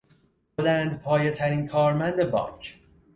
[0.57, 2.79] بلندپایهترین کارمند بانک